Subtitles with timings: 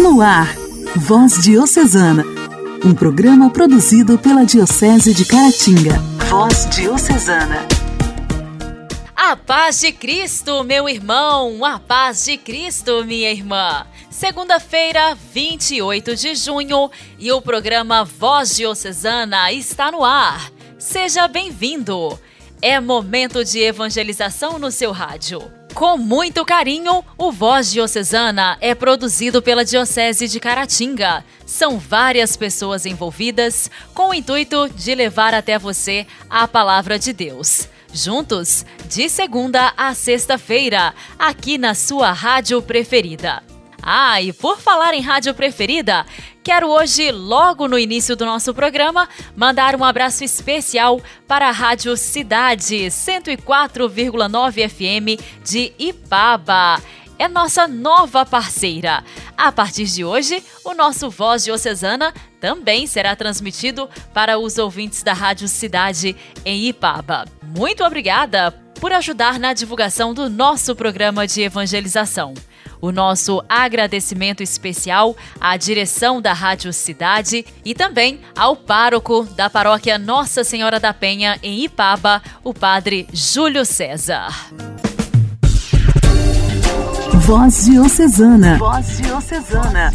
[0.00, 0.56] No ar,
[0.96, 2.24] Voz Diocesana,
[2.82, 5.98] um programa produzido pela Diocese de Caratinga.
[6.30, 7.66] Voz Diocesana.
[9.14, 13.86] A paz de Cristo, meu irmão, a paz de Cristo, minha irmã.
[14.08, 20.50] Segunda-feira, 28 de junho, e o programa Voz Diocesana está no ar.
[20.78, 22.18] Seja bem-vindo.
[22.62, 25.59] É momento de evangelização no seu rádio.
[25.74, 31.24] Com muito carinho, o Voz Diocesana é produzido pela Diocese de Caratinga.
[31.46, 37.68] São várias pessoas envolvidas com o intuito de levar até você a palavra de Deus.
[37.92, 43.49] Juntos, de segunda a sexta-feira, aqui na sua rádio preferida.
[43.82, 46.04] Ah, e por falar em rádio preferida,
[46.42, 51.96] quero hoje, logo no início do nosso programa, mandar um abraço especial para a Rádio
[51.96, 56.80] Cidade 104,9 FM de Ipaba.
[57.18, 59.04] É nossa nova parceira.
[59.36, 65.12] A partir de hoje, o nosso Voz Diocesana também será transmitido para os ouvintes da
[65.12, 67.26] Rádio Cidade em Ipaba.
[67.42, 72.32] Muito obrigada por ajudar na divulgação do nosso programa de evangelização.
[72.80, 79.98] O nosso agradecimento especial à direção da Rádio Cidade e também ao pároco da paróquia
[79.98, 84.30] Nossa Senhora da Penha, em Ipaba, o padre Júlio César.
[87.14, 88.58] Voz Diocesana.
[88.58, 89.92] Voz Diocesana.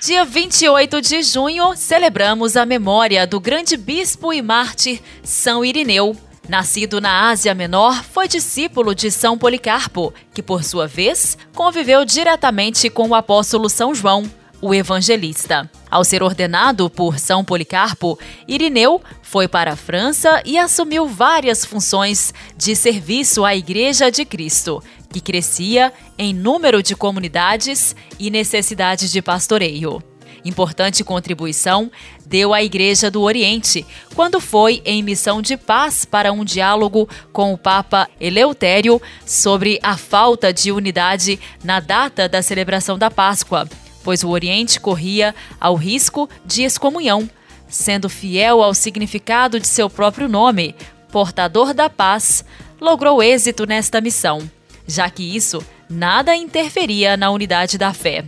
[0.00, 6.16] Dia 28 de junho, celebramos a memória do grande bispo e mártir São Irineu.
[6.48, 12.90] Nascido na Ásia Menor, foi discípulo de São Policarpo, que, por sua vez, conviveu diretamente
[12.90, 14.28] com o apóstolo São João,
[14.60, 15.70] o evangelista.
[15.90, 22.34] Ao ser ordenado por São Policarpo, Irineu foi para a França e assumiu várias funções
[22.56, 24.82] de serviço à Igreja de Cristo,
[25.12, 30.11] que crescia em número de comunidades e necessidades de pastoreio.
[30.44, 31.90] Importante contribuição
[32.26, 37.52] deu à Igreja do Oriente, quando foi em missão de paz para um diálogo com
[37.52, 43.68] o Papa Eleutério sobre a falta de unidade na data da celebração da Páscoa,
[44.02, 47.30] pois o Oriente corria ao risco de excomunhão.
[47.68, 50.74] Sendo fiel ao significado de seu próprio nome,
[51.10, 52.44] portador da paz,
[52.80, 54.40] logrou êxito nesta missão,
[54.86, 58.24] já que isso nada interferia na unidade da fé.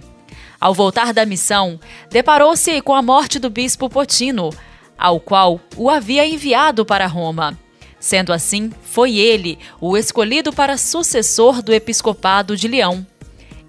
[0.64, 1.78] Ao voltar da missão,
[2.10, 4.48] deparou-se com a morte do bispo Potino,
[4.96, 7.58] ao qual o havia enviado para Roma.
[8.00, 13.06] Sendo assim, foi ele o escolhido para sucessor do episcopado de Leão.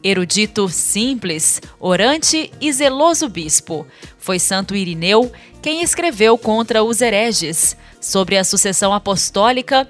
[0.01, 3.85] Erudito, simples, orante e zeloso bispo,
[4.17, 5.29] foi Santo Irineu
[5.61, 9.85] quem escreveu contra os hereges, sobre a sucessão apostólica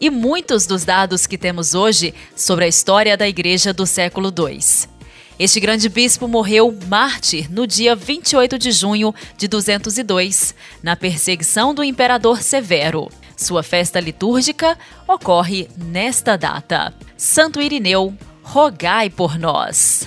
[0.00, 4.93] e muitos dos dados que temos hoje sobre a história da Igreja do século II.
[5.38, 11.82] Este grande bispo morreu mártir no dia 28 de junho de 202, na perseguição do
[11.82, 13.08] imperador Severo.
[13.36, 14.78] Sua festa litúrgica
[15.08, 16.94] ocorre nesta data.
[17.16, 20.06] Santo Irineu, rogai por nós.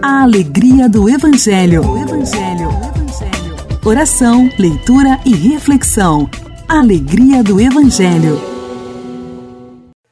[0.00, 1.82] A alegria do Evangelho.
[1.84, 2.68] O Evangelho.
[2.70, 3.56] Evangelho.
[3.84, 6.30] Oração, leitura e reflexão.
[6.68, 8.55] Alegria do Evangelho.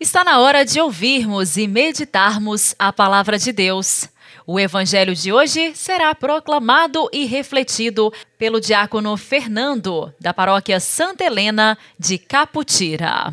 [0.04, 4.06] Está na hora de ouvirmos e meditarmos a palavra de Deus.
[4.46, 11.78] O evangelho de hoje será proclamado e refletido pelo diácono Fernando, da paróquia Santa Helena
[11.98, 13.32] de Caputira.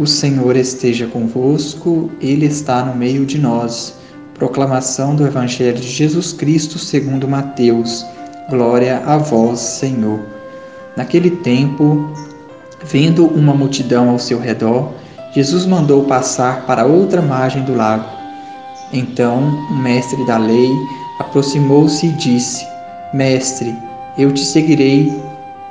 [0.00, 3.98] O Senhor esteja convosco, Ele está no meio de nós.
[4.32, 8.06] Proclamação do Evangelho de Jesus Cristo segundo Mateus.
[8.48, 10.18] Glória a vós, Senhor.
[10.96, 12.14] Naquele tempo,
[12.82, 14.90] vendo uma multidão ao seu redor,
[15.34, 18.08] Jesus mandou passar para outra margem do lago.
[18.94, 20.70] Então, o mestre da lei
[21.18, 22.66] aproximou-se e disse:
[23.12, 23.76] Mestre,
[24.16, 25.12] eu te seguirei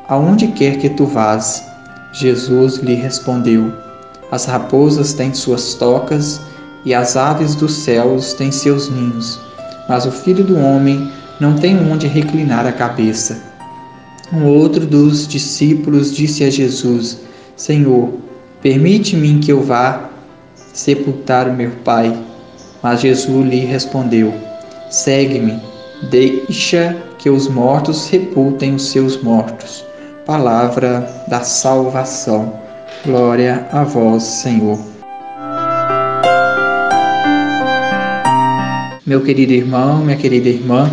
[0.08, 1.68] aonde quer que tu vás.
[2.14, 3.89] Jesus lhe respondeu:
[4.32, 6.40] as raposas têm suas tocas
[6.86, 9.40] e as aves dos céus têm seus ninhos,
[9.88, 13.42] mas o filho do homem não tem onde reclinar a cabeça.
[14.32, 17.20] Um outro dos discípulos disse a Jesus:
[17.56, 18.14] Senhor,
[18.62, 20.10] permite-me que eu vá
[20.74, 22.16] sepultar o meu pai.
[22.82, 24.34] Mas Jesus lhe respondeu:
[24.90, 25.60] Segue-me,
[26.10, 29.84] deixa que os mortos sepultem os seus mortos.
[30.26, 32.54] Palavra da salvação.
[33.06, 34.78] Glória a vós, Senhor.
[39.06, 40.92] Meu querido irmão, minha querida irmã,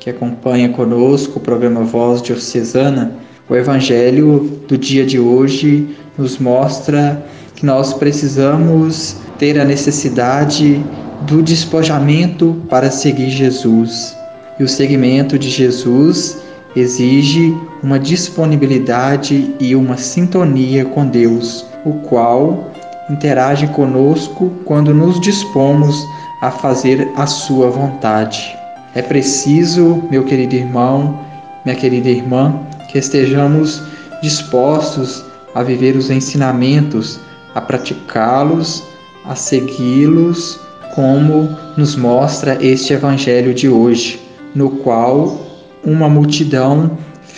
[0.00, 3.12] que acompanha conosco o programa Voz Diocesana,
[3.50, 7.22] o Evangelho do dia de hoje nos mostra
[7.54, 10.82] que nós precisamos ter a necessidade
[11.26, 14.16] do despojamento para seguir Jesus.
[14.58, 16.38] E o seguimento de Jesus
[16.74, 22.70] exige uma disponibilidade e uma sintonia com Deus, o qual
[23.10, 25.96] interage conosco quando nos dispomos
[26.40, 28.56] a fazer a sua vontade.
[28.94, 31.18] É preciso, meu querido irmão,
[31.64, 32.54] minha querida irmã,
[32.90, 33.82] que estejamos
[34.22, 35.24] dispostos
[35.54, 37.18] a viver os ensinamentos,
[37.54, 38.82] a praticá-los,
[39.24, 40.60] a segui-los,
[40.94, 44.20] como nos mostra este evangelho de hoje,
[44.54, 45.40] no qual
[45.84, 46.90] uma multidão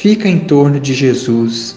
[0.05, 1.75] fica em torno de Jesus.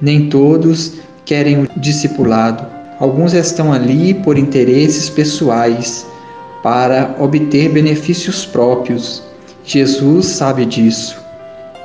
[0.00, 0.94] Nem todos
[1.26, 2.66] querem o discipulado.
[2.98, 6.06] Alguns estão ali por interesses pessoais,
[6.62, 9.22] para obter benefícios próprios.
[9.66, 11.14] Jesus sabe disso.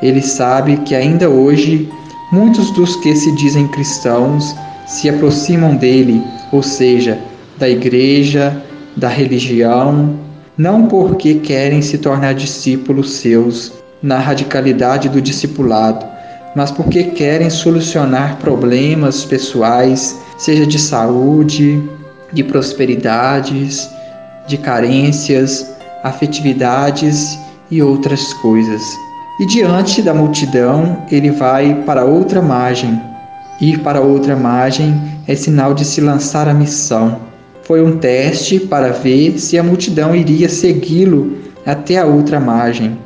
[0.01, 1.91] Ele sabe que ainda hoje
[2.31, 4.55] muitos dos que se dizem cristãos
[4.87, 7.19] se aproximam dele, ou seja,
[7.57, 8.63] da igreja,
[8.95, 10.17] da religião,
[10.57, 16.05] não porque querem se tornar discípulos seus na radicalidade do discipulado,
[16.55, 21.81] mas porque querem solucionar problemas pessoais, seja de saúde,
[22.33, 23.89] de prosperidades,
[24.45, 25.73] de carências,
[26.03, 27.39] afetividades
[27.71, 28.83] e outras coisas.
[29.39, 33.01] E diante da multidão, ele vai para outra margem.
[33.59, 37.19] Ir para outra margem é sinal de se lançar à missão.
[37.63, 42.97] Foi um teste para ver se a multidão iria segui-lo até a outra margem.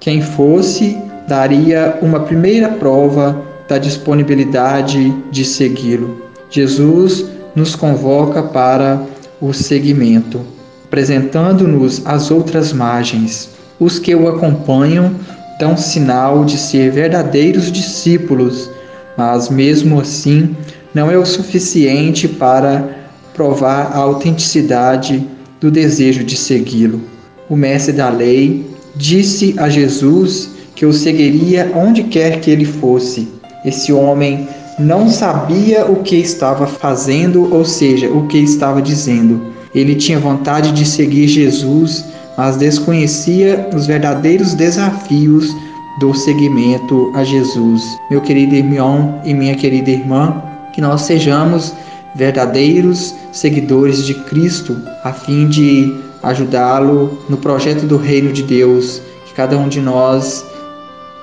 [0.00, 0.96] Quem fosse
[1.28, 6.22] daria uma primeira prova da disponibilidade de segui-lo.
[6.48, 9.02] Jesus nos convoca para
[9.40, 10.40] o seguimento,
[10.86, 13.50] apresentando-nos as outras margens.
[13.78, 15.14] Os que o acompanham
[15.58, 18.70] dão sinal de ser verdadeiros discípulos,
[19.18, 20.56] mas mesmo assim
[20.94, 22.88] não é o suficiente para
[23.34, 25.26] provar a autenticidade
[25.60, 27.02] do desejo de segui-lo.
[27.50, 33.28] O mestre da lei disse a Jesus que o seguiria onde quer que ele fosse.
[33.64, 34.48] Esse homem
[34.78, 39.52] não sabia o que estava fazendo, ou seja, o que estava dizendo.
[39.74, 42.04] Ele tinha vontade de seguir Jesus,
[42.36, 45.54] mas desconhecia os verdadeiros desafios
[46.00, 47.82] do seguimento a Jesus.
[48.10, 50.42] Meu querido irmão e minha querida irmã,
[50.72, 51.74] que nós sejamos
[52.14, 59.34] verdadeiros seguidores de Cristo, a fim de ajudá-lo no projeto do reino de Deus, que
[59.34, 60.44] cada um de nós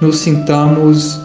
[0.01, 1.19] nos sintamos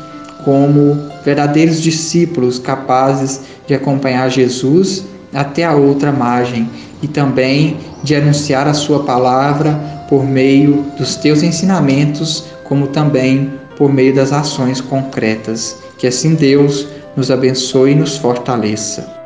[0.45, 6.69] como verdadeiros discípulos capazes de acompanhar Jesus até a outra margem
[7.01, 9.73] e também de anunciar a sua palavra
[10.09, 15.77] por meio dos teus ensinamentos, como também por meio das ações concretas.
[15.97, 16.87] Que assim Deus
[17.17, 19.22] nos abençoe e nos fortaleça.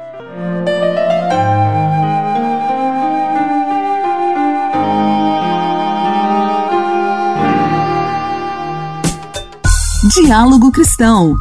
[10.05, 11.35] Diálogo Cristão.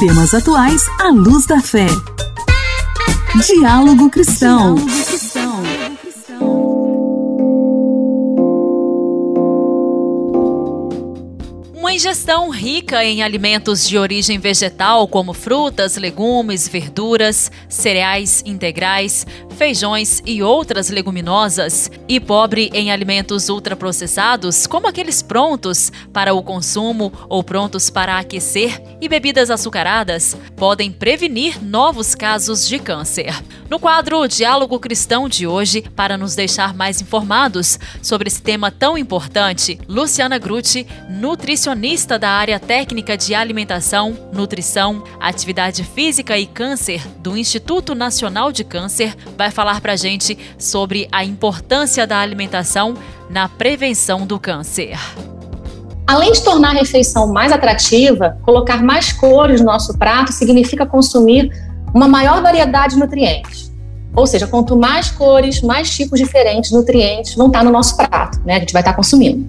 [0.00, 1.86] Temas atuais à luz da fé.
[3.46, 4.74] Diálogo Cristão.
[11.76, 20.22] Uma ingestão rica em alimentos de origem vegetal, como frutas, legumes, verduras, cereais integrais, feijões
[20.26, 27.42] e outras leguminosas, e pobre em alimentos ultraprocessados, como aqueles prontos para o consumo ou
[27.42, 33.34] prontos para aquecer, e bebidas açucaradas, podem prevenir novos casos de câncer.
[33.68, 38.98] No quadro Diálogo Cristão de hoje, para nos deixar mais informados sobre esse tema tão
[38.98, 47.36] importante, Luciana Grutti, nutricionista da área técnica de alimentação, nutrição, atividade física e câncer do
[47.36, 52.94] Instituto Nacional de Câncer, vai falar para a gente sobre a importância da alimentação
[53.28, 54.96] na prevenção do câncer.
[56.06, 61.50] Além de tornar a refeição mais atrativa, colocar mais cores no nosso prato significa consumir
[61.92, 63.72] uma maior variedade de nutrientes.
[64.14, 68.40] Ou seja, quanto mais cores, mais tipos diferentes de nutrientes vão estar no nosso prato,
[68.44, 68.56] né?
[68.56, 69.48] A gente vai estar consumindo.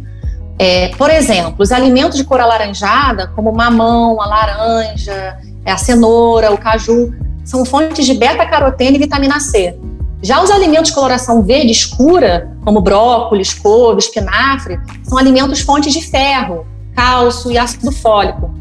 [0.57, 6.51] É, por exemplo, os alimentos de cor alaranjada, como o mamão, a laranja, a cenoura,
[6.51, 9.77] o caju, são fontes de beta-caroteno e vitamina C.
[10.21, 16.01] Já os alimentos de coloração verde escura, como brócolis, couve, espinafre, são alimentos fontes de
[16.01, 18.53] ferro, cálcio e ácido fólico.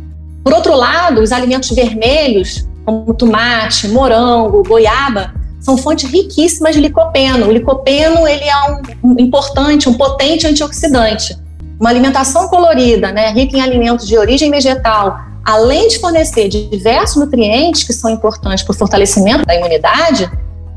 [0.43, 7.47] Por outro lado, os alimentos vermelhos como tomate, morango, goiaba, são fontes riquíssimas de licopeno.
[7.47, 8.57] O licopeno ele é
[9.05, 11.39] um, importante, um potente antioxidante.
[11.79, 17.85] Uma alimentação colorida, né, rica em alimentos de origem vegetal, além de fornecer diversos nutrientes
[17.85, 20.31] que são importantes para o fortalecimento da imunidade,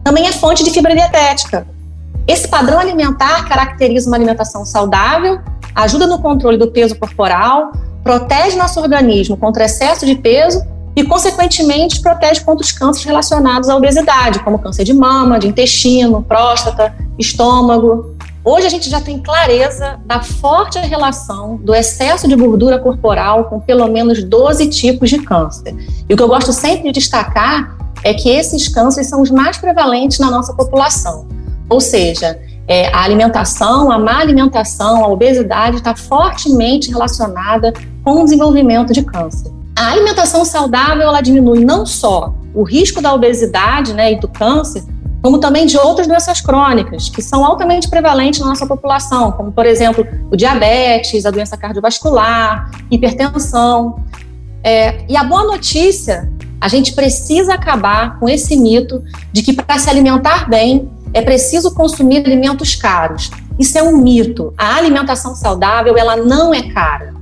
[0.03, 1.67] também é fonte de fibra dietética.
[2.27, 5.39] Esse padrão alimentar caracteriza uma alimentação saudável,
[5.75, 7.71] ajuda no controle do peso corporal,
[8.03, 10.63] protege nosso organismo contra excesso de peso
[10.95, 16.23] e, consequentemente, protege contra os cânceres relacionados à obesidade, como câncer de mama, de intestino,
[16.23, 18.14] próstata, estômago.
[18.45, 23.59] Hoje a gente já tem clareza da forte relação do excesso de gordura corporal com
[23.59, 25.75] pelo menos 12 tipos de câncer.
[26.07, 29.57] E o que eu gosto sempre de destacar é que esses cânceres são os mais
[29.57, 31.27] prevalentes na nossa população.
[31.67, 37.73] Ou seja, é, a alimentação, a má alimentação, a obesidade está fortemente relacionada
[38.03, 39.51] com o desenvolvimento de câncer.
[39.75, 44.83] A alimentação saudável ela diminui não só o risco da obesidade né, e do câncer,
[45.25, 49.65] como também de outras doenças crônicas, que são altamente prevalentes na nossa população, como, por
[49.65, 54.03] exemplo, o diabetes, a doença cardiovascular, hipertensão.
[54.63, 59.03] É, e a boa notícia, a gente precisa acabar com esse mito
[59.33, 63.31] de que para se alimentar bem é preciso consumir alimentos caros.
[63.57, 64.53] Isso é um mito.
[64.55, 67.15] A alimentação saudável, ela não é cara.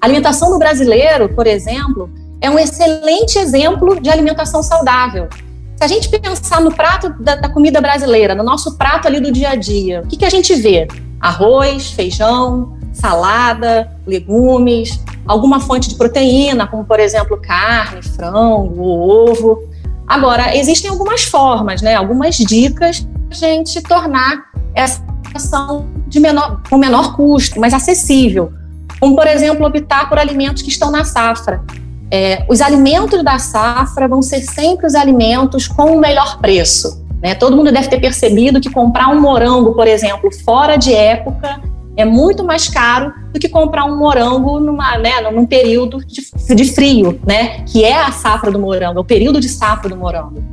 [0.00, 2.10] A alimentação do brasileiro, por exemplo,
[2.40, 5.28] é um excelente exemplo de alimentação saudável.
[5.76, 9.30] Se a gente pensar no prato da, da comida brasileira, no nosso prato ali do
[9.30, 10.88] dia a dia, o que, que a gente vê?
[11.20, 19.62] Arroz, feijão, salada, legumes, alguma fonte de proteína, como por exemplo carne, frango, ovo.
[20.06, 25.04] Agora, existem algumas formas, né, algumas dicas para a gente tornar essa
[25.34, 28.52] ação de menor, com menor custo, mais acessível
[28.98, 31.62] como, por exemplo, optar por alimentos que estão na safra.
[32.10, 37.04] É, os alimentos da safra vão ser sempre os alimentos com o melhor preço.
[37.20, 37.34] Né?
[37.34, 41.60] Todo mundo deve ter percebido que comprar um morango, por exemplo, fora de época,
[41.96, 46.22] é muito mais caro do que comprar um morango numa, né, num período de,
[46.54, 47.60] de frio, né?
[47.64, 50.44] que é a safra do morango, é o período de safra do morango.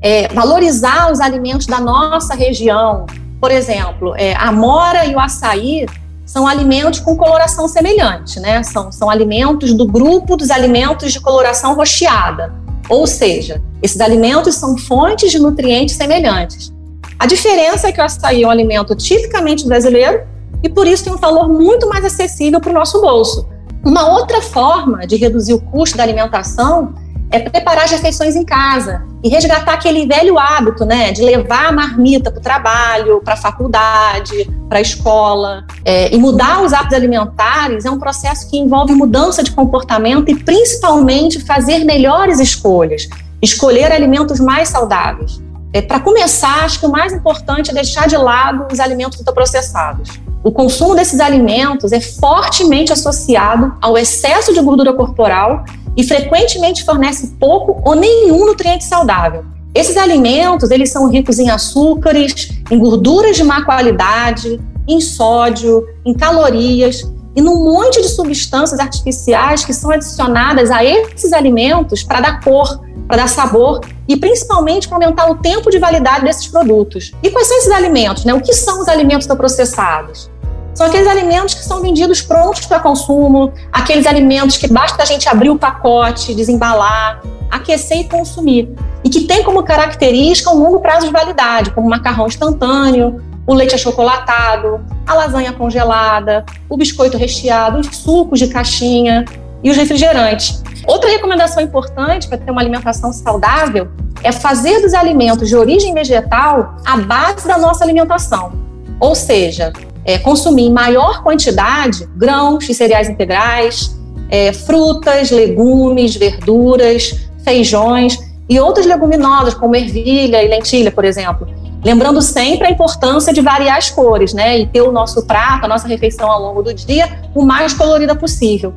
[0.00, 3.06] É, valorizar os alimentos da nossa região,
[3.40, 5.86] por exemplo, é, a mora e o açaí
[6.24, 8.62] são alimentos com coloração semelhante, né?
[8.62, 12.54] São, são alimentos do grupo dos alimentos de coloração rocheada.
[12.88, 16.72] Ou seja, esses alimentos são fontes de nutrientes semelhantes.
[17.18, 20.22] A diferença é que o açaí é um alimento tipicamente brasileiro
[20.62, 23.46] e por isso tem um valor muito mais acessível para o nosso bolso.
[23.84, 26.94] Uma outra forma de reduzir o custo da alimentação
[27.32, 31.72] é preparar as refeições em casa e resgatar aquele velho hábito, né, de levar a
[31.72, 35.64] marmita para o trabalho, para a faculdade, para a escola.
[35.84, 40.36] É, e mudar os hábitos alimentares é um processo que envolve mudança de comportamento e
[40.36, 43.08] principalmente fazer melhores escolhas,
[43.40, 45.40] escolher alimentos mais saudáveis.
[45.72, 50.20] É, para começar, acho que o mais importante é deixar de lado os alimentos ultraprocessados.
[50.44, 55.64] O consumo desses alimentos é fortemente associado ao excesso de gordura corporal
[55.96, 59.44] e frequentemente fornece pouco ou nenhum nutriente saudável.
[59.74, 66.12] Esses alimentos, eles são ricos em açúcares, em gorduras de má qualidade, em sódio, em
[66.12, 72.40] calorias e num monte de substâncias artificiais que são adicionadas a esses alimentos para dar
[72.40, 77.12] cor, para dar sabor e principalmente para aumentar o tempo de validade desses produtos.
[77.22, 78.24] E quais são esses alimentos?
[78.24, 78.34] Né?
[78.34, 80.30] O que são os alimentos processados?
[80.74, 85.28] São aqueles alimentos que são vendidos prontos para consumo, aqueles alimentos que basta a gente
[85.28, 88.70] abrir o pacote, desembalar, aquecer e consumir.
[89.04, 93.54] E que tem como característica um longo prazo de validade, como o macarrão instantâneo, o
[93.54, 99.24] leite achocolatado, a lasanha congelada, o biscoito recheado, os sucos de caixinha
[99.62, 100.61] e os refrigerantes.
[100.86, 103.88] Outra recomendação importante para ter uma alimentação saudável
[104.22, 108.52] é fazer dos alimentos de origem vegetal a base da nossa alimentação.
[108.98, 109.72] Ou seja,
[110.04, 113.96] é, consumir em maior quantidade grãos e cereais integrais,
[114.28, 121.46] é, frutas, legumes, verduras, feijões e outras leguminosas, como ervilha e lentilha, por exemplo.
[121.84, 124.58] Lembrando sempre a importância de variar as cores, né?
[124.58, 128.14] E ter o nosso prato, a nossa refeição ao longo do dia, o mais colorida
[128.14, 128.72] possível.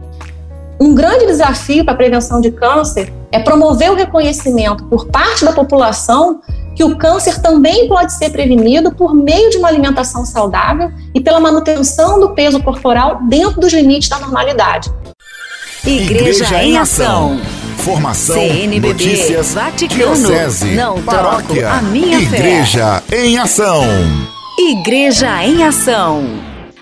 [0.80, 5.54] Um grande desafio para a prevenção de câncer é promover o reconhecimento por parte da
[5.54, 6.42] população
[6.76, 11.40] que o câncer também pode ser prevenido por meio de uma alimentação saudável e pela
[11.40, 14.92] manutenção do peso corporal dentro dos limites da normalidade.
[15.86, 17.40] Igreja, Igreja em Ação.
[17.78, 23.26] Formação, CNBB, notícias, Vaticano, diocese, não paróquia, a minha Igreja fé.
[23.26, 23.84] em Ação.
[24.58, 26.24] Igreja em Ação.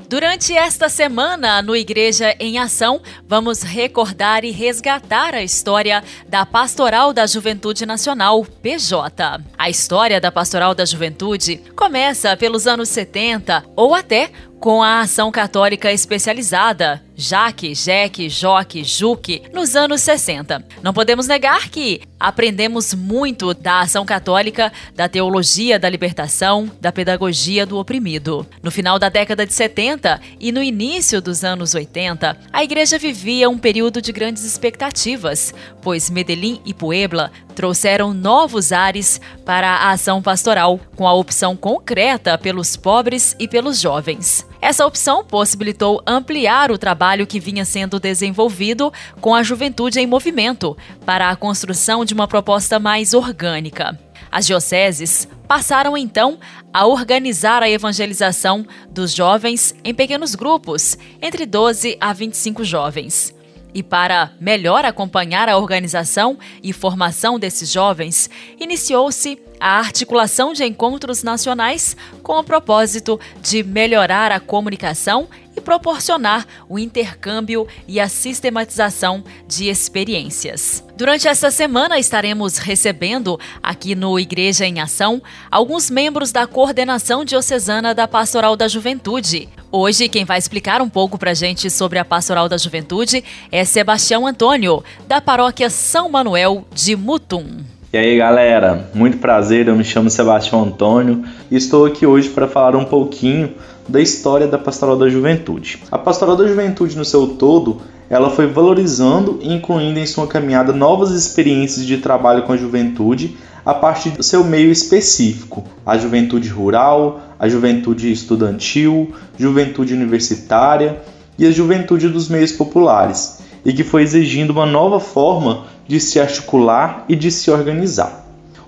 [0.07, 7.13] Durante esta semana, no Igreja em Ação, vamos recordar e resgatar a história da Pastoral
[7.13, 9.41] da Juventude Nacional, PJ.
[9.57, 15.29] A história da Pastoral da Juventude começa pelos anos 70 ou até com a ação
[15.29, 20.65] católica especializada, Jaque, Jeque, Joque, Juque, nos anos 60.
[20.82, 27.65] Não podemos negar que aprendemos muito da ação católica, da teologia da libertação, da pedagogia
[27.65, 28.48] do oprimido.
[28.62, 33.50] No final da década de 70 e no início dos anos 80, a igreja vivia
[33.50, 40.22] um período de grandes expectativas, pois Medellín e Puebla trouxeram novos ares para a ação
[40.22, 44.48] pastoral, com a opção concreta pelos pobres e pelos jovens.
[44.63, 50.77] Essa opção possibilitou ampliar o trabalho que vinha sendo desenvolvido com a Juventude em Movimento
[51.05, 54.00] para a construção de uma proposta mais orgânica.
[54.31, 56.39] As dioceses passaram então
[56.74, 63.36] a organizar a evangelização dos jovens em pequenos grupos, entre 12 a 25 jovens.
[63.74, 71.24] E para melhor acompanhar a organização e formação desses jovens, iniciou-se a articulação de encontros
[71.24, 75.27] nacionais com o propósito de melhorar a comunicação
[75.63, 80.84] proporcionar o intercâmbio e a sistematização de experiências.
[80.96, 87.96] Durante esta semana estaremos recebendo aqui no Igreja em Ação alguns membros da coordenação diocesana
[87.96, 89.50] da Pastoral da Juventude.
[89.72, 94.27] Hoje quem vai explicar um pouco para gente sobre a Pastoral da Juventude é Sebastião
[94.27, 97.63] Antônio, da Paróquia São Manuel de Mutum.
[97.91, 102.48] E aí galera, muito prazer, eu me chamo Sebastião Antônio e estou aqui hoje para
[102.48, 103.53] falar um pouquinho
[103.87, 105.83] da história da Pastoral da Juventude.
[105.91, 110.71] A Pastoral da Juventude no seu todo, ela foi valorizando e incluindo em sua caminhada
[110.71, 116.49] novas experiências de trabalho com a juventude a partir do seu meio específico, a juventude
[116.49, 121.01] rural, a juventude estudantil, juventude universitária
[121.37, 126.19] e a juventude dos meios populares, e que foi exigindo uma nova forma de se
[126.19, 128.22] articular e de se organizar.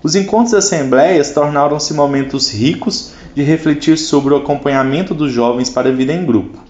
[0.06, 5.88] Os encontros e assembleias tornaram-se momentos ricos de refletir sobre o acompanhamento dos jovens para
[5.88, 6.60] a vida em grupo.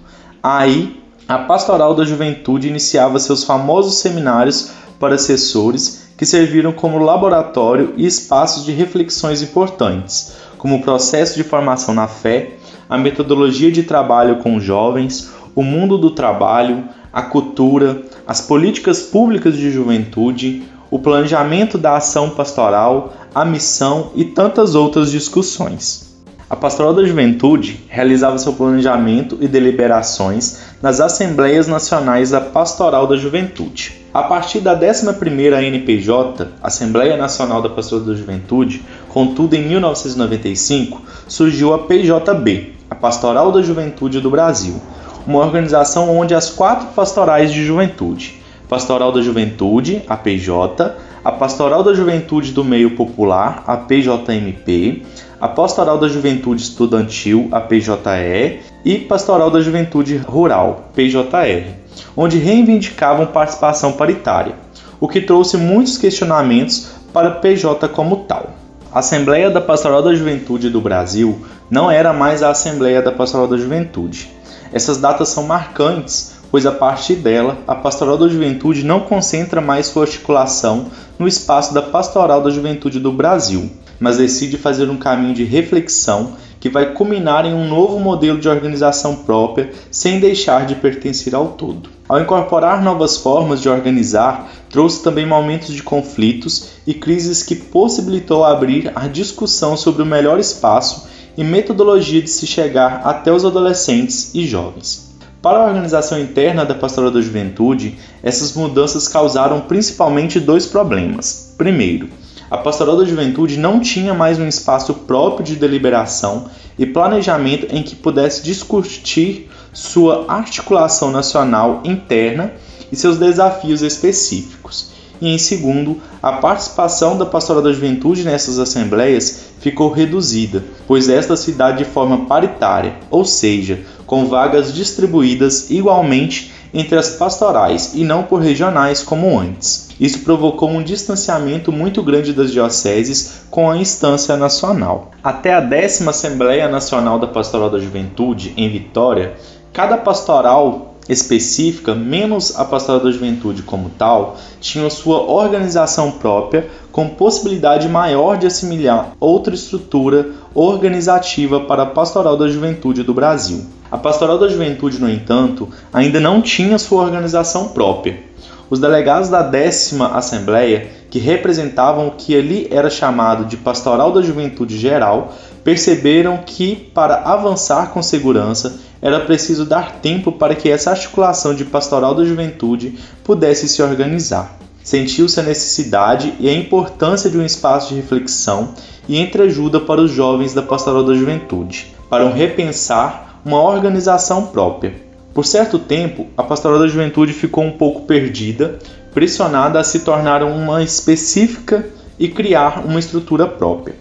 [0.42, 7.92] Aí, a Pastoral da Juventude iniciava seus famosos seminários para assessores que serviram como laboratório
[7.98, 12.54] e espaços de reflexões importantes, como o processo de formação na fé,
[12.88, 19.58] a metodologia de trabalho com jovens, o mundo do trabalho, a cultura, as políticas públicas
[19.58, 26.06] de juventude, o planejamento da ação pastoral, a missão e tantas outras discussões.
[26.48, 33.16] A Pastoral da Juventude realizava seu planejamento e deliberações nas Assembleias Nacionais da Pastoral da
[33.16, 34.00] Juventude.
[34.14, 41.74] A partir da 11ª ANPJ, Assembleia Nacional da Pastoral da Juventude, contudo em 1995, surgiu
[41.74, 44.80] a PJB, a Pastoral da Juventude do Brasil,
[45.26, 51.84] uma organização onde as quatro pastorais de juventude, Pastoral da Juventude, a PJ, a Pastoral
[51.84, 55.04] da Juventude do Meio Popular, a PJMP,
[55.40, 58.98] a Pastoral da Juventude Estudantil, a PJE, e.
[58.98, 61.74] Pastoral da Juventude Rural, PJR,
[62.16, 64.56] onde reivindicavam participação paritária,
[64.98, 68.50] o que trouxe muitos questionamentos para a PJ como tal.
[68.92, 71.38] A Assembleia da Pastoral da Juventude do Brasil
[71.70, 74.28] não era mais a Assembleia da Pastoral da Juventude,
[74.72, 79.88] essas datas são marcantes, pois a partir dela, a Pastoral da Juventude não concentra mais
[79.88, 80.86] sua articulação
[81.18, 86.32] no espaço da Pastoral da Juventude do Brasil, mas decide fazer um caminho de reflexão
[86.58, 91.48] que vai culminar em um novo modelo de organização própria, sem deixar de pertencer ao
[91.48, 91.90] todo.
[92.08, 98.46] Ao incorporar novas formas de organizar, trouxe também momentos de conflitos e crises que possibilitou
[98.46, 104.34] abrir a discussão sobre o melhor espaço e metodologia de se chegar até os adolescentes
[104.34, 105.05] e jovens.
[105.46, 111.54] Para a organização interna da Pastoral da Juventude, essas mudanças causaram principalmente dois problemas.
[111.56, 112.08] Primeiro,
[112.50, 117.80] a Pastoral da Juventude não tinha mais um espaço próprio de deliberação e planejamento em
[117.80, 122.52] que pudesse discutir sua articulação nacional interna
[122.90, 129.46] e seus desafios específicos e, em segundo, a participação da Pastoral da Juventude nessas assembleias
[129.60, 136.52] ficou reduzida, pois esta se dá de forma paritária, ou seja, com vagas distribuídas igualmente
[136.72, 139.88] entre as pastorais e não por regionais como antes.
[139.98, 145.10] Isso provocou um distanciamento muito grande das dioceses com a instância nacional.
[145.24, 149.34] Até a décima Assembleia Nacional da Pastoral da Juventude, em Vitória,
[149.72, 157.08] cada pastoral específica, menos a pastoral da juventude como tal, tinham sua organização própria, com
[157.08, 163.64] possibilidade maior de assimilar outra estrutura organizativa para a pastoral da juventude do Brasil.
[163.90, 168.18] A pastoral da juventude, no entanto, ainda não tinha sua organização própria.
[168.68, 174.20] Os delegados da décima Assembleia, que representavam o que ali era chamado de Pastoral da
[174.20, 180.90] Juventude Geral, perceberam que, para avançar com segurança, era preciso dar tempo para que essa
[180.90, 184.56] articulação de pastoral da juventude pudesse se organizar.
[184.82, 188.74] Sentiu-se a necessidade e a importância de um espaço de reflexão
[189.08, 195.05] e entreajuda para os jovens da pastoral da juventude, para um repensar uma organização própria.
[195.36, 198.78] Por certo tempo, a pastoral da juventude ficou um pouco perdida,
[199.12, 201.86] pressionada a se tornar uma específica
[202.18, 203.96] e criar uma estrutura própria.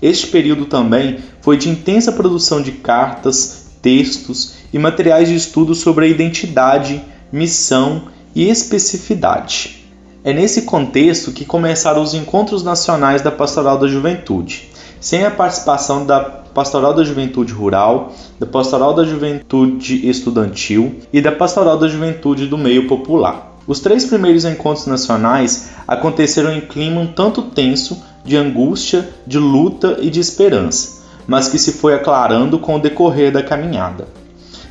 [0.00, 6.06] Este período também foi de intensa produção de cartas, textos e materiais de estudo sobre
[6.06, 9.84] a identidade, missão e especificidade.
[10.24, 16.06] É nesse contexto que começaram os encontros nacionais da Pastoral da Juventude, sem a participação
[16.06, 22.46] da Pastoral da Juventude Rural, da Pastoral da Juventude Estudantil e da Pastoral da Juventude
[22.46, 23.56] do Meio Popular.
[23.66, 29.98] Os três primeiros encontros nacionais aconteceram em clima um tanto tenso de angústia, de luta
[30.00, 34.08] e de esperança mas que se foi aclarando com o decorrer da caminhada.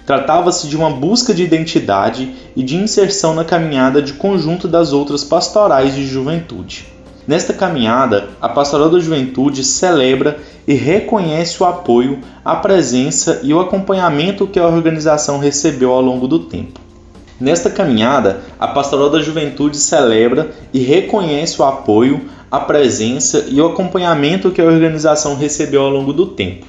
[0.06, 5.24] Tratava-se de uma busca de identidade e de inserção na caminhada de conjunto das outras
[5.24, 6.86] pastorais de juventude.
[7.30, 13.60] Nesta caminhada, a Pastoral da Juventude celebra e reconhece o apoio, a presença e o
[13.60, 16.80] acompanhamento que a organização recebeu ao longo do tempo.
[17.40, 23.68] Nesta caminhada, a Pastoral da Juventude celebra e reconhece o apoio, a presença e o
[23.68, 26.66] acompanhamento que a organização recebeu ao longo do tempo.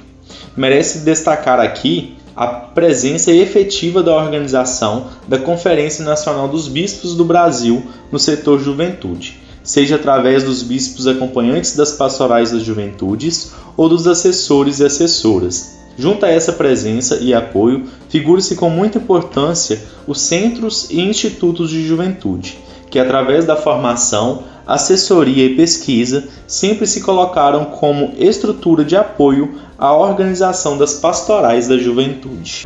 [0.55, 7.81] Merece destacar aqui a presença efetiva da organização da Conferência Nacional dos Bispos do Brasil
[8.11, 14.79] no setor juventude, seja através dos bispos acompanhantes das pastorais das juventudes ou dos assessores
[14.79, 15.79] e assessoras.
[15.97, 21.85] Junto a essa presença e apoio, figura-se com muita importância os centros e institutos de
[21.85, 22.57] juventude,
[22.89, 29.93] que através da formação assessoria e pesquisa sempre se colocaram como estrutura de apoio à
[29.93, 32.65] organização das pastorais da juventude.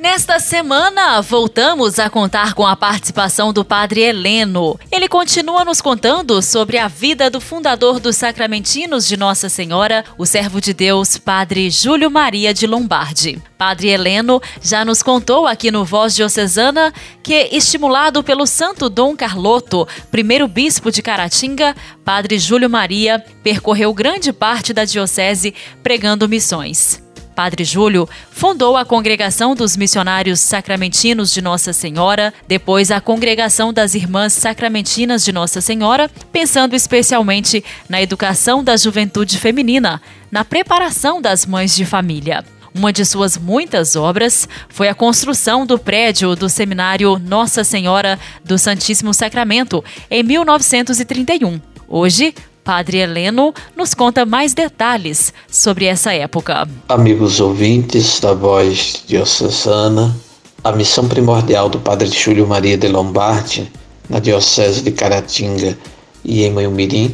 [0.00, 4.80] Nesta semana, voltamos a contar com a participação do Padre Heleno.
[4.90, 10.24] Ele continua nos contando sobre a vida do fundador dos Sacramentinos de Nossa Senhora, o
[10.24, 13.42] servo de Deus, Padre Júlio Maria de Lombardi.
[13.58, 19.86] Padre Heleno já nos contou aqui no Voz Diocesana que, estimulado pelo Santo Dom Carloto,
[20.10, 27.02] primeiro bispo de Caratinga, Padre Júlio Maria percorreu grande parte da diocese pregando missões.
[27.34, 33.94] Padre Júlio fundou a Congregação dos Missionários Sacramentinos de Nossa Senhora, depois a Congregação das
[33.94, 41.46] Irmãs Sacramentinas de Nossa Senhora, pensando especialmente na educação da juventude feminina, na preparação das
[41.46, 42.44] mães de família.
[42.74, 48.56] Uma de suas muitas obras foi a construção do prédio do Seminário Nossa Senhora do
[48.58, 51.60] Santíssimo Sacramento em 1931.
[51.88, 52.32] Hoje,
[52.70, 56.68] Padre Heleno nos conta mais detalhes sobre essa época.
[56.88, 60.16] Amigos ouvintes da Voz Diocesana,
[60.62, 63.68] a missão primordial do Padre Júlio Maria de Lombardi,
[64.08, 65.76] na Diocese de Caratinga
[66.24, 67.12] e em Manhumirim,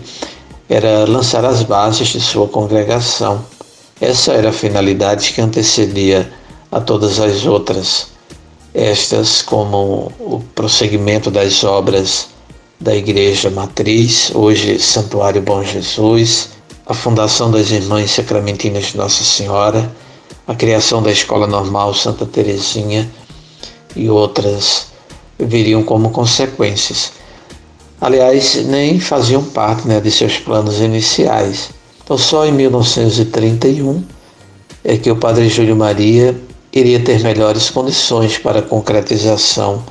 [0.68, 3.42] era lançar as bases de sua congregação.
[3.98, 6.30] Essa era a finalidade que antecedia
[6.70, 8.08] a todas as outras,
[8.74, 12.35] estas como o prosseguimento das obras
[12.80, 16.50] da Igreja Matriz, hoje Santuário Bom Jesus,
[16.84, 19.90] a fundação das Irmãs Sacramentinas de Nossa Senhora,
[20.46, 23.10] a criação da Escola Normal Santa Teresinha
[23.94, 24.88] e outras
[25.38, 27.12] viriam como consequências.
[28.00, 31.70] Aliás, nem faziam parte né, de seus planos iniciais.
[32.04, 34.04] Então, só em 1931
[34.84, 36.38] é que o Padre Júlio Maria
[36.72, 39.82] iria ter melhores condições para a concretização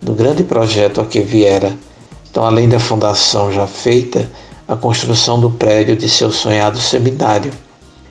[0.00, 1.76] do grande projeto a que viera
[2.30, 4.30] então, além da fundação já feita,
[4.66, 7.50] a construção do prédio de seu sonhado seminário.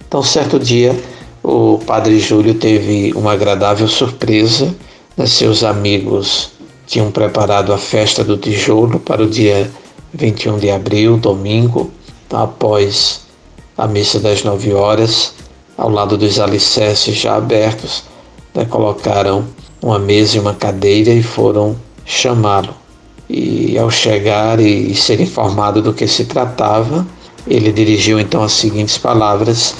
[0.07, 0.95] Então, certo dia,
[1.43, 4.75] o padre Júlio teve uma agradável surpresa.
[5.15, 5.25] Né?
[5.27, 6.51] Seus amigos
[6.87, 9.69] tinham preparado a festa do tijolo para o dia
[10.13, 11.91] 21 de abril, domingo,
[12.31, 13.21] após
[13.77, 15.33] a missa das nove horas,
[15.77, 18.03] ao lado dos alicerces já abertos,
[18.55, 18.65] né?
[18.65, 19.45] colocaram
[19.79, 22.86] uma mesa e uma cadeira e foram chamá-lo.
[23.29, 27.05] E ao chegar e ser informado do que se tratava,
[27.45, 29.75] ele dirigiu então as seguintes palavras: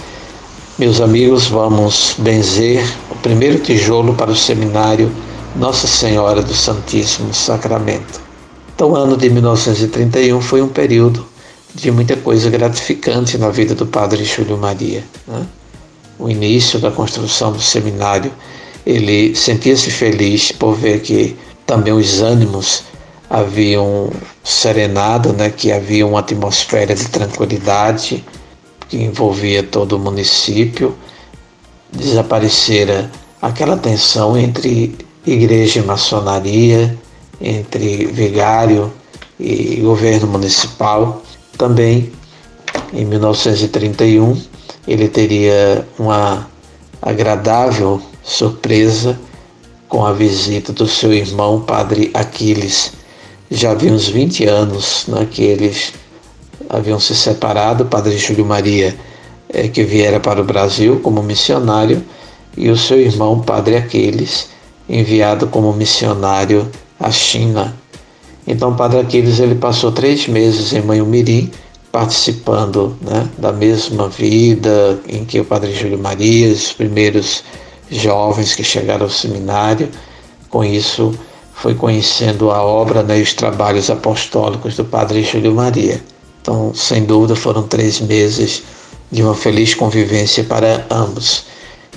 [0.77, 5.11] Meus amigos, vamos benzer o primeiro tijolo para o seminário
[5.55, 8.21] Nossa Senhora do Santíssimo Sacramento.
[8.75, 11.25] Então, o ano de 1931 foi um período
[11.73, 15.03] de muita coisa gratificante na vida do padre Júlio Maria.
[15.27, 15.45] Né?
[16.19, 18.31] O início da construção do seminário,
[18.85, 22.83] ele sentia-se feliz por ver que também os ânimos
[23.29, 24.09] haviam
[24.43, 25.49] serenado, né?
[25.49, 28.23] que havia uma atmosfera de tranquilidade
[28.87, 30.95] que envolvia todo o município,
[31.91, 33.11] desaparecera
[33.41, 36.97] aquela tensão entre igreja e maçonaria,
[37.41, 38.91] entre vigário
[39.39, 41.21] e governo municipal.
[41.57, 42.11] Também,
[42.93, 44.41] em 1931,
[44.87, 46.47] ele teria uma
[47.01, 49.19] agradável surpresa
[49.87, 52.96] com a visita do seu irmão, padre Aquiles.
[53.49, 55.93] Já havia uns 20 anos né, que eles
[56.69, 58.95] haviam se separado, o padre Júlio Maria,
[59.53, 62.03] é, que viera para o Brasil como missionário,
[62.57, 64.49] e o seu irmão, padre Aquiles,
[64.89, 67.75] enviado como missionário à China.
[68.47, 71.51] Então, Padre Aquiles ele passou três meses em Manhumirim,
[71.91, 77.43] participando né, da mesma vida em que o Padre Júlio Maria, os primeiros
[77.91, 79.89] jovens que chegaram ao seminário.
[80.49, 81.13] Com isso,
[81.57, 85.99] foi conhecendo a obra né, e os trabalhos apostólicos do Padre Júlio Maria.
[86.41, 88.63] Então, sem dúvida, foram três meses
[89.11, 91.45] de uma feliz convivência para ambos.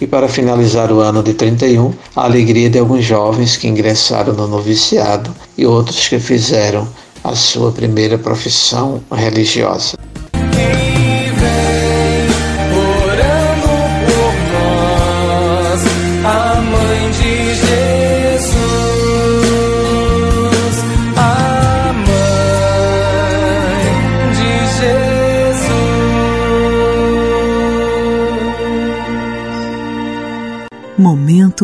[0.01, 4.49] E para finalizar o ano de 31, a alegria de alguns jovens que ingressaram no
[4.49, 6.89] noviciado e outros que fizeram
[7.23, 9.99] a sua primeira profissão religiosa.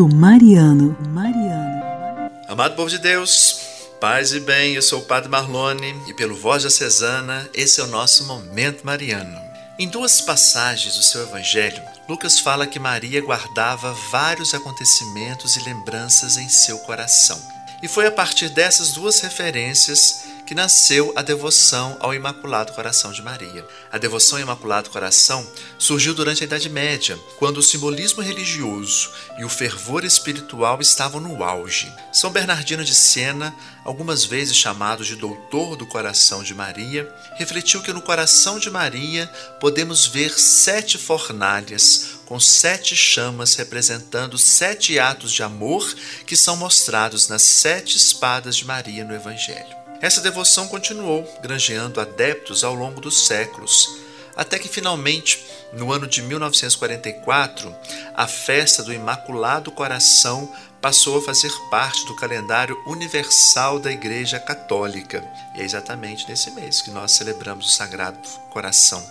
[0.05, 0.95] Mariano.
[1.09, 2.29] Mariano.
[2.47, 3.61] Amado povo de Deus,
[3.99, 7.87] paz e bem, eu sou o Padre Marlone e pelo Voz Diocesana, esse é o
[7.87, 9.39] nosso Momento Mariano.
[9.79, 16.37] Em duas passagens do seu Evangelho, Lucas fala que Maria guardava vários acontecimentos e lembranças
[16.37, 17.41] em seu coração.
[17.81, 23.21] E foi a partir dessas duas referências que nasceu a devoção ao Imaculado Coração de
[23.21, 23.67] Maria.
[23.91, 25.45] A devoção ao Imaculado Coração
[25.77, 31.43] surgiu durante a Idade Média, quando o simbolismo religioso e o fervor espiritual estavam no
[31.43, 31.93] auge.
[32.13, 37.91] São Bernardino de Siena, algumas vezes chamado de Doutor do Coração de Maria, refletiu que
[37.91, 39.27] no coração de Maria
[39.59, 45.93] podemos ver sete fornalhas com sete chamas representando sete atos de amor
[46.25, 49.76] que são mostrados nas sete espadas de Maria no Evangelho.
[49.99, 53.89] Essa devoção continuou granjeando adeptos ao longo dos séculos,
[54.35, 57.75] até que finalmente, no ano de 1944,
[58.13, 65.27] a festa do Imaculado Coração passou a fazer parte do calendário universal da Igreja Católica.
[65.55, 68.19] E é exatamente nesse mês que nós celebramos o Sagrado
[68.51, 69.03] Coração,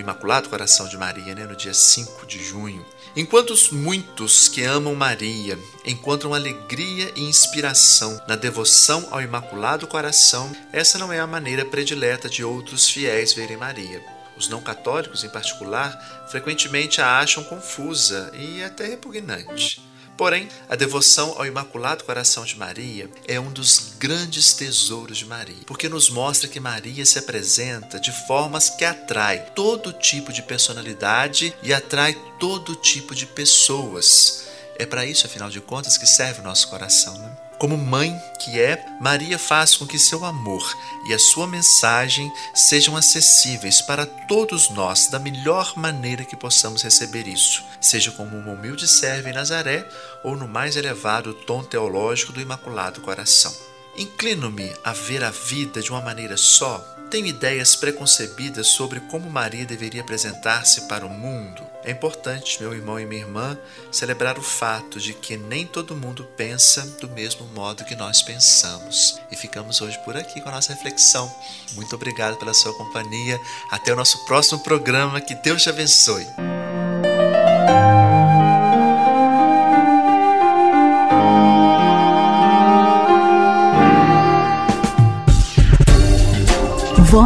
[0.00, 2.84] o Imaculado Coração de Maria, né, no dia 5 de junho.
[3.14, 10.50] Enquanto os muitos que amam Maria encontram alegria e inspiração na devoção ao Imaculado Coração,
[10.72, 14.02] essa não é a maneira predileta de outros fiéis verem Maria.
[14.38, 19.82] Os não católicos, em particular, frequentemente a acham confusa e até repugnante.
[20.20, 25.62] Porém, a devoção ao Imaculado Coração de Maria é um dos grandes tesouros de Maria,
[25.64, 31.56] porque nos mostra que Maria se apresenta de formas que atrai todo tipo de personalidade
[31.62, 34.44] e atrai todo tipo de pessoas.
[34.78, 37.49] É para isso, afinal de contas, que serve o nosso coração, né?
[37.60, 40.74] Como mãe que é, Maria faz com que seu amor
[41.06, 47.28] e a sua mensagem sejam acessíveis para todos nós da melhor maneira que possamos receber
[47.28, 49.86] isso, seja como uma humilde serva em Nazaré
[50.24, 53.54] ou no mais elevado tom teológico do Imaculado Coração.
[53.94, 56.82] Inclino-me a ver a vida de uma maneira só.
[57.10, 63.00] Tenho ideias preconcebidas sobre como Maria deveria apresentar-se para o mundo é importante, meu irmão
[63.00, 63.58] e minha irmã,
[63.90, 69.18] celebrar o fato de que nem todo mundo pensa do mesmo modo que nós pensamos.
[69.30, 71.32] E ficamos hoje por aqui com a nossa reflexão.
[71.72, 73.40] Muito obrigado pela sua companhia.
[73.70, 75.20] Até o nosso próximo programa.
[75.20, 76.26] Que Deus te abençoe.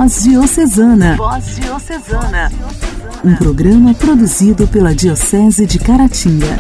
[0.05, 1.17] Voz Diocesana.
[1.17, 2.53] Voz Diocesana
[3.25, 6.59] um programa produzido pela Diocese de Caratinga.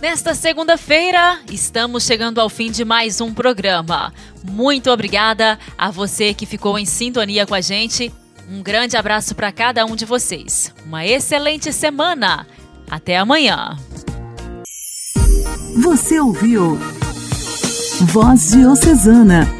[0.00, 4.12] Nesta segunda-feira, estamos chegando ao fim de mais um programa.
[4.48, 8.12] Muito obrigada a você que ficou em sintonia com a gente.
[8.48, 10.72] Um grande abraço para cada um de vocês.
[10.86, 12.46] Uma excelente semana.
[12.88, 13.76] Até amanhã.
[15.82, 16.78] Você ouviu
[18.02, 19.59] Voz Diocesana,